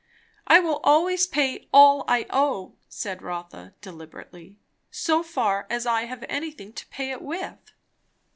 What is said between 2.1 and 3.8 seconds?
owe," said Rotha